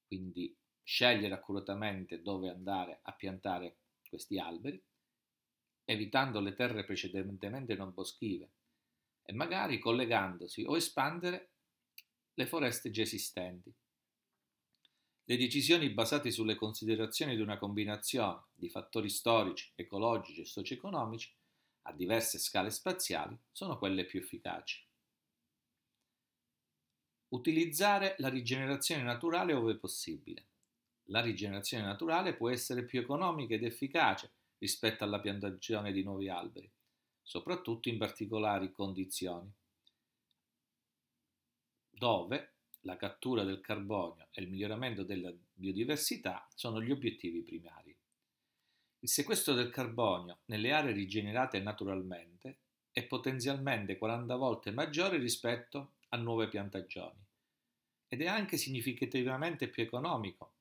quindi 0.07 0.53
scegliere 0.83 1.33
accuratamente 1.33 2.21
dove 2.21 2.49
andare 2.49 2.99
a 3.03 3.13
piantare 3.13 3.77
questi 4.07 4.37
alberi, 4.37 4.81
evitando 5.85 6.39
le 6.39 6.53
terre 6.53 6.85
precedentemente 6.85 7.75
non 7.75 7.93
boschive 7.93 8.51
e 9.23 9.33
magari 9.33 9.79
collegandosi 9.79 10.63
o 10.65 10.75
espandere 10.75 11.51
le 12.33 12.45
foreste 12.45 12.91
già 12.91 13.01
esistenti 13.01 13.73
le 15.25 15.37
decisioni 15.37 15.89
basate 15.89 16.31
sulle 16.31 16.55
considerazioni 16.55 17.35
di 17.35 17.41
una 17.41 17.57
combinazione 17.57 18.43
di 18.53 18.69
fattori 18.69 19.07
storici, 19.07 19.71
ecologici 19.73 20.41
e 20.41 20.45
socio-economici 20.45 21.33
a 21.83 21.93
diverse 21.93 22.37
scale 22.39 22.69
spaziali 22.69 23.37
sono 23.51 23.77
quelle 23.77 24.03
più 24.03 24.19
efficaci. 24.19 24.85
Utilizzare 27.29 28.15
la 28.17 28.27
rigenerazione 28.27 29.01
naturale 29.03 29.53
ove 29.53 29.77
possibile. 29.77 30.47
La 31.07 31.21
rigenerazione 31.21 31.83
naturale 31.83 32.33
può 32.35 32.49
essere 32.49 32.85
più 32.85 32.99
economica 32.99 33.53
ed 33.53 33.63
efficace 33.63 34.31
rispetto 34.57 35.03
alla 35.03 35.19
piantagione 35.19 35.91
di 35.91 36.03
nuovi 36.03 36.29
alberi, 36.29 36.69
soprattutto 37.21 37.89
in 37.89 37.97
particolari 37.97 38.71
condizioni, 38.71 39.51
dove 41.89 42.51
la 42.81 42.95
cattura 42.97 43.43
del 43.43 43.61
carbonio 43.61 44.27
e 44.31 44.41
il 44.41 44.49
miglioramento 44.49 45.03
della 45.03 45.33
biodiversità 45.53 46.47
sono 46.53 46.81
gli 46.81 46.91
obiettivi 46.91 47.41
primari. 47.41 47.95
Il 48.99 49.09
sequestro 49.09 49.53
del 49.53 49.69
carbonio 49.69 50.39
nelle 50.45 50.71
aree 50.71 50.93
rigenerate 50.93 51.59
naturalmente 51.59 52.57
è 52.91 53.03
potenzialmente 53.03 53.97
40 53.97 54.35
volte 54.35 54.71
maggiore 54.71 55.17
rispetto 55.17 55.93
a 56.09 56.17
nuove 56.17 56.47
piantagioni 56.47 57.19
ed 58.07 58.21
è 58.21 58.27
anche 58.27 58.57
significativamente 58.57 59.67
più 59.67 59.83
economico. 59.83 60.52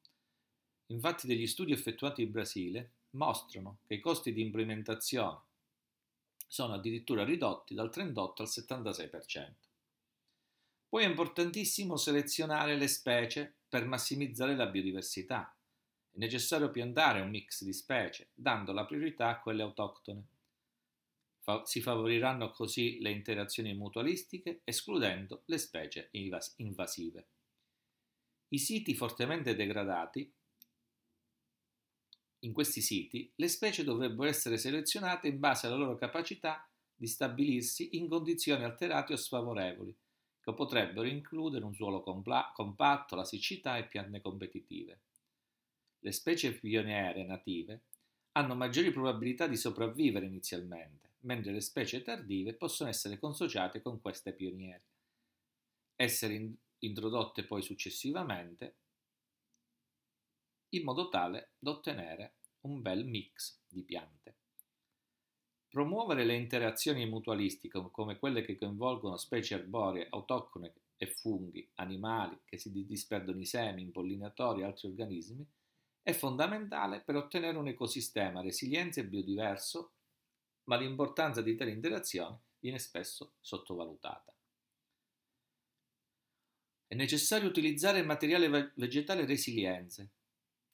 Infatti 0.93 1.27
degli 1.27 1.47
studi 1.47 1.73
effettuati 1.73 2.23
in 2.23 2.31
Brasile 2.31 2.91
mostrano 3.13 3.79
che 3.87 3.95
i 3.95 4.01
costi 4.01 4.33
di 4.33 4.43
implementazione 4.43 5.41
sono 6.47 6.75
addirittura 6.75 7.25
ridotti 7.25 7.75
dal 7.75 7.91
38 7.91 8.43
al 8.43 8.49
76%. 8.49 9.53
Poi 10.91 11.05
è 11.05 11.09
importantissimo 11.09 11.97
selezionare 11.97 12.77
le 12.77 12.89
specie 12.89 13.55
per 13.67 13.87
massimizzare 13.87 14.55
la 14.55 14.67
biodiversità. 14.67 15.57
È 16.11 16.19
necessario 16.19 16.71
piantare 16.71 17.23
un 17.23 17.31
mix 17.31 17.65
di 17.65 17.73
specie, 17.73 18.29
dando 18.35 18.73
la 18.73 18.85
priorità 18.85 19.29
a 19.29 19.41
quelle 19.41 19.63
autoctone. 19.63 20.27
Fa- 21.41 21.65
si 21.65 21.81
favoriranno 21.81 22.51
così 22.51 23.01
le 23.01 23.11
interazioni 23.11 23.73
mutualistiche, 23.73 24.61
escludendo 24.65 25.43
le 25.47 25.57
specie 25.57 26.09
invas- 26.13 26.53
invasive. 26.59 27.27
I 28.49 28.59
siti 28.59 28.95
fortemente 28.95 29.55
degradati 29.55 30.31
in 32.45 32.53
questi 32.53 32.81
siti 32.81 33.31
le 33.37 33.49
specie 33.49 33.85
dovrebbero 33.85 34.29
essere 34.29 34.59
selezionate 34.59 35.29
in 35.29 35.39
base 35.39 35.67
alla 35.67 35.77
loro 35.77 35.95
capacità 35.97 36.67
di 36.95 37.07
stabilirsi 37.07 37.97
in 37.97 38.09
condizioni 38.09 38.63
alterate 38.65 39.13
o 39.13 39.17
sfavorevoli, 39.17 39.95
che 40.41 40.55
potrebbero 40.55 41.07
includere 41.07 41.65
un 41.65 41.75
suolo 41.75 42.03
compatto, 42.03 43.17
la 43.17 43.25
siccità 43.25 43.77
e 43.77 43.87
piante 43.87 44.21
competitive. 44.21 45.01
Le 46.01 46.13
specie 46.13 46.53
pioniere 46.53 47.25
native 47.25 47.83
hanno 48.33 48.55
maggiori 48.55 48.91
probabilità 48.91 49.47
di 49.47 49.57
sopravvivere 49.57 50.27
inizialmente, 50.27 51.11
mentre 51.21 51.53
le 51.53 51.61
specie 51.61 52.03
tardive 52.03 52.55
possono 52.55 52.89
essere 52.89 53.19
consociate 53.19 53.83
con 53.83 54.01
queste 54.01 54.33
pioniere, 54.33 54.85
essere 55.97 56.35
in- 56.35 56.55
introdotte 56.79 57.45
poi 57.45 57.63
successivamente 57.63 58.77
in 60.75 60.85
modo 60.85 61.09
tale 61.09 61.53
da 61.59 61.71
ottenere 61.71 62.35
un 62.63 62.81
bel 62.81 63.05
mix 63.05 63.61
di 63.69 63.83
piante. 63.83 64.37
Promuovere 65.69 66.25
le 66.25 66.35
interazioni 66.35 67.07
mutualistiche 67.07 67.83
come 67.91 68.19
quelle 68.19 68.43
che 68.43 68.57
coinvolgono 68.57 69.17
specie 69.17 69.55
arboree, 69.55 70.07
autoctone 70.11 70.75
e 70.97 71.07
funghi, 71.07 71.69
animali 71.77 72.39
che 72.45 72.59
si 72.59 72.71
disperdono 72.87 73.41
i 73.41 73.47
semi, 73.47 73.83
impollinatori 73.83 74.61
e 74.61 74.65
altri 74.65 74.89
organismi, 74.89 75.47
è 76.03 76.13
fondamentale 76.13 77.01
per 77.01 77.17
ottenere 77.17 77.57
un 77.57 77.69
ecosistema 77.69 78.41
resiliente 78.41 79.01
e 79.01 79.07
biodiverso, 79.07 79.93
ma 80.65 80.77
l'importanza 80.77 81.43
di 81.43 81.55
tali 81.55 81.73
interazioni 81.73 82.39
viene 82.59 82.79
spesso 82.79 83.35
sottovalutata. 83.41 84.35
È 86.87 86.95
necessario 86.95 87.49
utilizzare 87.49 88.01
il 88.01 88.07
materiale 88.07 88.73
vegetale 88.75 89.25
resiliente, 89.25 90.11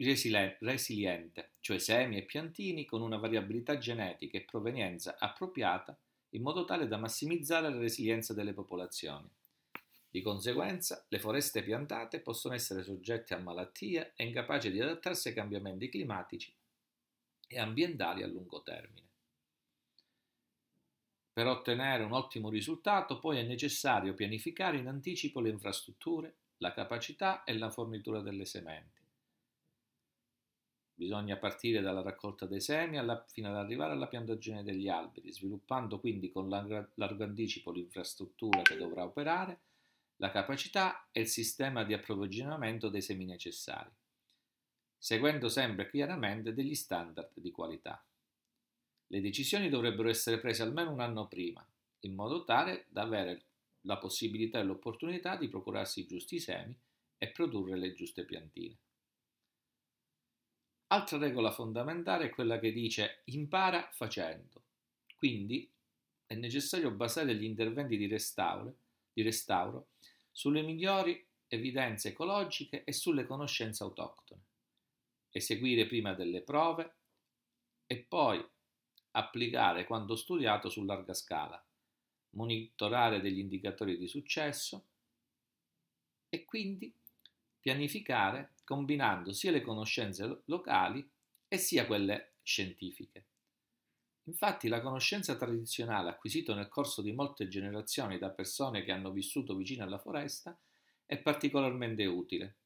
resiliente, 0.01 1.51
cioè 1.61 1.79
semi 1.79 2.19
e 2.19 2.23
piantini 2.23 2.85
con 2.85 3.03
una 3.03 3.17
variabilità 3.17 3.79
genetica 3.79 4.39
e 4.39 4.43
provenienza 4.43 5.17
appropriata 5.19 5.97
in 6.31 6.43
modo 6.43 6.65
tale 6.65 6.87
da 6.87 6.99
massimizzare 6.99 7.69
la 7.69 7.79
resilienza 7.79 8.33
delle 8.33 8.53
popolazioni. 8.53 9.29
Di 10.11 10.23
conseguenza, 10.23 11.05
le 11.09 11.19
foreste 11.19 11.63
piantate 11.63 12.21
possono 12.21 12.55
essere 12.55 12.83
soggette 12.83 13.35
a 13.35 13.39
malattie 13.39 14.13
e 14.15 14.25
incapaci 14.25 14.71
di 14.71 14.81
adattarsi 14.81 15.29
ai 15.29 15.35
cambiamenti 15.35 15.89
climatici 15.89 16.55
e 17.49 17.59
ambientali 17.59 18.23
a 18.23 18.27
lungo 18.27 18.63
termine. 18.63 19.07
Per 21.33 21.47
ottenere 21.47 22.05
un 22.05 22.13
ottimo 22.13 22.51
risultato 22.51 23.19
poi 23.19 23.39
è 23.39 23.43
necessario 23.43 24.15
pianificare 24.15 24.77
in 24.77 24.89
anticipo 24.89 25.41
le 25.41 25.51
infrastrutture, 25.51 26.35
la 26.59 26.73
capacità 26.73 27.45
e 27.45 27.57
la 27.57 27.71
fornitura 27.71 28.21
delle 28.21 28.45
sementi 28.45 28.99
Bisogna 30.99 31.37
partire 31.37 31.81
dalla 31.81 32.03
raccolta 32.03 32.45
dei 32.45 32.61
semi 32.61 32.99
alla, 32.99 33.25
fino 33.29 33.49
ad 33.49 33.55
arrivare 33.55 33.93
alla 33.93 34.09
piantagione 34.09 34.65
degli 34.65 34.89
alberi, 34.89 35.33
sviluppando 35.33 36.01
quindi 36.01 36.29
con 36.33 36.49
largo 36.49 37.23
anticipo 37.23 37.71
l'infrastruttura 37.71 38.63
che 38.63 38.77
dovrà 38.77 39.05
operare, 39.05 39.61
la 40.17 40.33
capacità 40.33 41.07
e 41.13 41.21
il 41.21 41.29
sistema 41.29 41.85
di 41.85 41.95
approvvigionamento 41.95 42.89
dei 42.89 43.01
semi 43.01 43.27
necessari, 43.27 43.93
seguendo 44.99 45.49
sempre 45.49 45.89
chiaramente 45.89 46.53
degli 46.53 46.75
standard 46.75 47.31
di 47.35 47.53
qualità. 47.53 48.05
Le 49.07 49.21
decisioni 49.21 49.69
dovrebbero 49.69 50.09
essere 50.09 50.41
prese 50.41 50.65
almeno 50.65 50.91
un 50.91 50.99
anno 50.99 51.29
prima, 51.29 51.65
in 52.01 52.15
modo 52.17 52.43
tale 52.43 52.87
da 52.89 53.03
avere 53.03 53.45
la 53.83 53.99
possibilità 53.99 54.59
e 54.59 54.65
l'opportunità 54.65 55.37
di 55.37 55.47
procurarsi 55.47 56.01
i 56.01 56.07
giusti 56.09 56.41
semi 56.41 56.77
e 57.19 57.29
produrre 57.29 57.77
le 57.77 57.95
giuste 57.95 58.25
piantine. 58.25 58.77
Altra 60.91 61.19
regola 61.19 61.51
fondamentale 61.51 62.27
è 62.27 62.31
quella 62.31 62.59
che 62.59 62.73
dice 62.73 63.21
impara 63.25 63.91
facendo. 63.93 64.63
Quindi 65.17 65.71
è 66.27 66.35
necessario 66.35 66.91
basare 66.91 67.35
gli 67.35 67.45
interventi 67.45 67.99
di 67.99 68.07
restauro, 68.07 68.75
di 69.13 69.21
restauro 69.23 69.89
sulle 70.31 70.63
migliori 70.63 71.23
evidenze 71.49 72.09
ecologiche 72.09 72.85
e 72.85 72.93
sulle 72.93 73.27
conoscenze 73.27 73.83
autoctone. 73.83 74.43
Eseguire 75.31 75.87
prima 75.87 76.15
delle 76.15 76.41
prove 76.41 76.95
e 77.87 77.99
poi 77.99 78.43
applicare 79.11 79.85
quanto 79.85 80.17
studiato 80.17 80.71
su 80.71 80.85
larga 80.85 81.13
scala, 81.13 81.63
monitorare 82.31 83.21
degli 83.21 83.39
indicatori 83.39 83.99
di 83.99 84.07
successo 84.07 84.87
e 86.31 86.45
quindi 86.45 86.95
pianificare 87.61 88.53
combinando 88.69 89.33
sia 89.33 89.51
le 89.51 89.63
conoscenze 89.63 90.43
locali 90.45 91.11
e 91.49 91.57
sia 91.57 91.87
quelle 91.87 92.35
scientifiche. 92.43 93.25
Infatti 94.25 94.69
la 94.69 94.83
conoscenza 94.83 95.37
tradizionale 95.37 96.11
acquisita 96.11 96.55
nel 96.55 96.69
corso 96.69 97.01
di 97.01 97.13
molte 97.13 97.49
generazioni 97.49 98.19
da 98.19 98.29
persone 98.29 98.85
che 98.85 98.93
hanno 98.93 99.11
vissuto 99.11 99.57
vicino 99.57 99.85
alla 99.85 99.97
foresta 99.97 100.55
è 101.07 101.17
particolarmente 101.17 102.05
utile, 102.05 102.57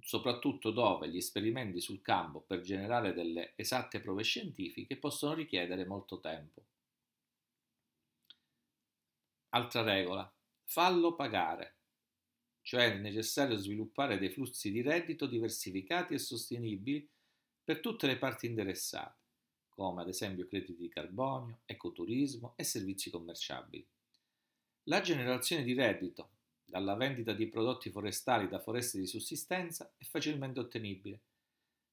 soprattutto 0.00 0.72
dove 0.72 1.08
gli 1.08 1.18
esperimenti 1.18 1.80
sul 1.80 2.02
campo 2.02 2.40
per 2.40 2.62
generare 2.62 3.14
delle 3.14 3.52
esatte 3.54 4.00
prove 4.00 4.24
scientifiche 4.24 4.96
possono 4.96 5.34
richiedere 5.34 5.86
molto 5.86 6.18
tempo. 6.18 6.64
Altra 9.50 9.82
regola, 9.82 10.28
fallo 10.64 11.14
pagare 11.14 11.76
cioè 12.62 12.92
è 12.92 12.98
necessario 12.98 13.56
sviluppare 13.56 14.18
dei 14.18 14.30
flussi 14.30 14.70
di 14.70 14.80
reddito 14.82 15.26
diversificati 15.26 16.14
e 16.14 16.18
sostenibili 16.18 17.08
per 17.62 17.80
tutte 17.80 18.06
le 18.06 18.16
parti 18.16 18.46
interessate, 18.46 19.20
come 19.68 20.02
ad 20.02 20.08
esempio 20.08 20.46
crediti 20.46 20.76
di 20.76 20.88
carbonio, 20.88 21.60
ecoturismo 21.64 22.54
e 22.56 22.64
servizi 22.64 23.10
commerciabili. 23.10 23.86
La 24.84 25.00
generazione 25.00 25.62
di 25.62 25.74
reddito 25.74 26.30
dalla 26.64 26.94
vendita 26.94 27.32
di 27.32 27.48
prodotti 27.48 27.90
forestali 27.90 28.48
da 28.48 28.58
foreste 28.58 28.98
di 28.98 29.06
sussistenza 29.06 29.92
è 29.96 30.04
facilmente 30.04 30.60
ottenibile, 30.60 31.20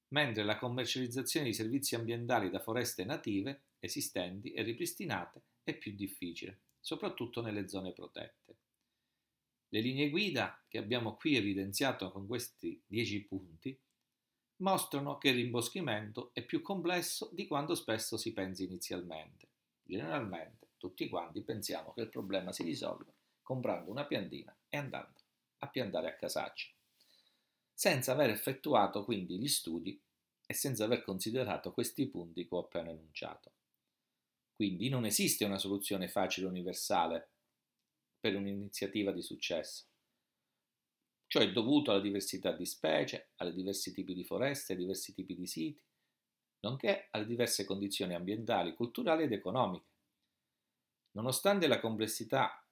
mentre 0.09 0.43
la 0.43 0.57
commercializzazione 0.57 1.47
di 1.47 1.53
servizi 1.53 1.95
ambientali 1.95 2.49
da 2.49 2.59
foreste 2.59 3.03
native, 3.03 3.61
esistenti 3.79 4.51
e 4.53 4.63
ripristinate 4.63 5.41
è 5.63 5.75
più 5.75 5.93
difficile, 5.93 6.61
soprattutto 6.79 7.41
nelle 7.41 7.67
zone 7.67 7.91
protette. 7.91 8.55
Le 9.69 9.81
linee 9.81 10.09
guida 10.09 10.63
che 10.67 10.79
abbiamo 10.79 11.15
qui 11.15 11.35
evidenziato 11.35 12.11
con 12.11 12.25
questi 12.25 12.81
10 12.87 13.21
punti 13.25 13.79
mostrano 14.57 15.17
che 15.17 15.29
il 15.29 15.35
rimboschimento 15.35 16.31
è 16.33 16.43
più 16.43 16.61
complesso 16.61 17.29
di 17.33 17.45
quanto 17.47 17.75
spesso 17.75 18.17
si 18.17 18.33
pensi 18.33 18.63
inizialmente. 18.63 19.47
Generalmente 19.83 20.69
tutti 20.77 21.07
quanti 21.07 21.41
pensiamo 21.41 21.93
che 21.93 22.01
il 22.01 22.09
problema 22.09 22.51
si 22.51 22.63
risolve 22.63 23.13
comprando 23.43 23.91
una 23.91 24.05
piantina 24.05 24.55
e 24.69 24.77
andando 24.77 25.19
a 25.59 25.67
piantare 25.67 26.07
a 26.07 26.15
casaccio, 26.15 26.69
senza 27.73 28.11
aver 28.11 28.29
effettuato 28.29 29.03
quindi 29.03 29.37
gli 29.37 29.47
studi 29.47 29.99
e 30.45 30.53
senza 30.53 30.85
aver 30.85 31.03
considerato 31.03 31.73
questi 31.73 32.07
punti 32.07 32.47
che 32.47 32.55
ho 32.55 32.59
appena 32.59 32.89
enunciato. 32.89 33.51
Quindi 34.55 34.89
non 34.89 35.05
esiste 35.05 35.45
una 35.45 35.57
soluzione 35.57 36.07
facile 36.07 36.47
e 36.47 36.49
universale 36.49 37.29
per 38.19 38.35
un'iniziativa 38.35 39.11
di 39.11 39.21
successo. 39.21 39.85
Ciò 41.27 41.39
è 41.39 41.51
dovuto 41.51 41.91
alla 41.91 42.01
diversità 42.01 42.51
di 42.51 42.65
specie, 42.65 43.29
alle 43.35 43.53
diversi 43.53 43.93
tipi 43.93 44.13
di 44.13 44.23
foreste, 44.23 44.73
ai 44.73 44.79
diversi 44.79 45.13
tipi 45.13 45.35
di 45.35 45.45
siti, 45.45 45.81
nonché 46.61 47.07
alle 47.11 47.25
diverse 47.25 47.65
condizioni 47.65 48.15
ambientali, 48.15 48.73
culturali 48.73 49.23
ed 49.23 49.31
economiche. 49.31 49.85
Nonostante 51.11 51.67
la 51.67 51.79
complessità 51.79 52.63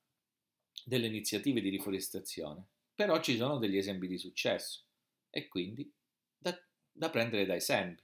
delle 0.84 1.08
iniziative 1.08 1.62
di 1.62 1.70
riforestazione, 1.70 2.66
però 2.94 3.22
ci 3.22 3.38
sono 3.38 3.58
degli 3.58 3.78
esempi 3.78 4.08
di 4.08 4.18
successo 4.18 4.86
e 5.30 5.48
quindi 5.48 5.92
da, 6.38 6.60
da 6.92 7.10
prendere 7.10 7.46
da 7.46 7.56
esempi. 7.56 8.02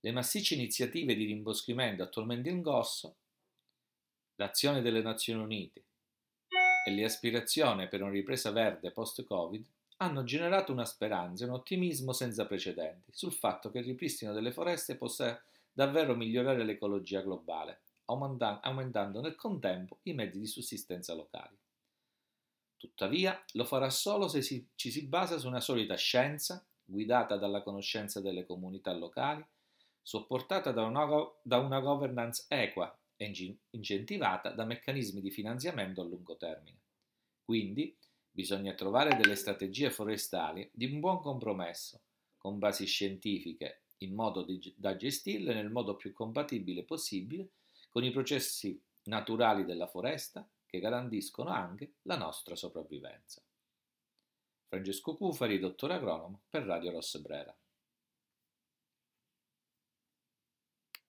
Le 0.00 0.12
massicce 0.12 0.54
iniziative 0.54 1.14
di 1.14 1.24
rimboschimento 1.24 2.02
attualmente 2.02 2.50
in 2.50 2.62
corso, 2.62 3.16
l'azione 4.34 4.82
delle 4.82 5.00
Nazioni 5.00 5.42
Unite, 5.42 5.84
e 6.84 6.90
le 6.90 7.04
aspirazioni 7.04 7.88
per 7.88 8.02
una 8.02 8.10
ripresa 8.10 8.50
verde 8.50 8.90
post-Covid 8.90 9.64
hanno 9.98 10.22
generato 10.24 10.70
una 10.70 10.84
speranza 10.84 11.44
e 11.44 11.48
un 11.48 11.54
ottimismo 11.54 12.12
senza 12.12 12.46
precedenti 12.46 13.10
sul 13.12 13.32
fatto 13.32 13.70
che 13.70 13.78
il 13.78 13.86
ripristino 13.86 14.32
delle 14.32 14.52
foreste 14.52 14.96
possa 14.96 15.42
davvero 15.72 16.14
migliorare 16.14 16.62
l'ecologia 16.62 17.22
globale, 17.22 17.80
aumentando 18.04 19.20
nel 19.20 19.34
contempo 19.34 19.98
i 20.02 20.12
mezzi 20.12 20.38
di 20.38 20.46
sussistenza 20.46 21.14
locali. 21.14 21.56
Tuttavia, 22.76 23.42
lo 23.52 23.64
farà 23.64 23.88
solo 23.88 24.28
se 24.28 24.42
si, 24.42 24.66
ci 24.74 24.90
si 24.90 25.06
basa 25.06 25.38
su 25.38 25.46
una 25.46 25.60
solida 25.60 25.96
scienza, 25.96 26.62
guidata 26.84 27.36
dalla 27.38 27.62
conoscenza 27.62 28.20
delle 28.20 28.44
comunità 28.44 28.92
locali, 28.92 29.44
supportata 30.02 30.70
da 30.70 30.82
una, 30.82 31.06
da 31.40 31.58
una 31.58 31.80
governance 31.80 32.44
equa 32.48 32.94
è 33.24 33.56
incentivata 33.70 34.50
da 34.50 34.64
meccanismi 34.64 35.20
di 35.20 35.30
finanziamento 35.30 36.00
a 36.00 36.04
lungo 36.04 36.36
termine. 36.36 36.78
Quindi 37.44 37.96
bisogna 38.30 38.74
trovare 38.74 39.16
delle 39.16 39.36
strategie 39.36 39.90
forestali 39.90 40.68
di 40.72 40.86
un 40.86 41.00
buon 41.00 41.20
compromesso, 41.20 42.00
con 42.36 42.58
basi 42.58 42.86
scientifiche, 42.86 43.82
in 43.98 44.14
modo 44.14 44.42
di, 44.42 44.72
da 44.76 44.96
gestirle 44.96 45.54
nel 45.54 45.70
modo 45.70 45.96
più 45.96 46.12
compatibile 46.12 46.82
possibile 46.82 47.50
con 47.88 48.04
i 48.04 48.10
processi 48.10 48.80
naturali 49.04 49.64
della 49.64 49.86
foresta 49.86 50.48
che 50.66 50.80
garantiscono 50.80 51.50
anche 51.50 51.94
la 52.02 52.16
nostra 52.16 52.56
sopravvivenza. 52.56 53.40
Francesco 54.66 55.14
Cufari, 55.14 55.60
dottore 55.60 55.94
agronomo 55.94 56.42
per 56.48 56.64
Radio 56.64 56.90
Rosse 56.90 57.20
Brera. 57.20 57.56